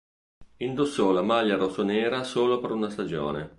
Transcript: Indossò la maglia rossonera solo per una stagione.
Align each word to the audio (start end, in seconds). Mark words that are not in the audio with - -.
Indossò 0.57 1.11
la 1.11 1.21
maglia 1.21 1.57
rossonera 1.57 2.23
solo 2.23 2.59
per 2.59 2.71
una 2.71 2.89
stagione. 2.89 3.49